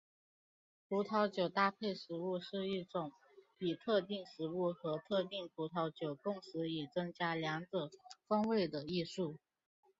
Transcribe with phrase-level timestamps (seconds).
[0.89, 3.11] 葡萄酒搭配食物是一种
[3.59, 7.87] 以特定食物和特定葡萄酒共食以增加两者
[8.27, 9.37] 风味的艺术。